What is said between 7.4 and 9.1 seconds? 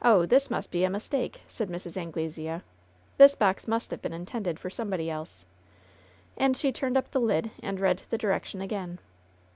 and read the direction again.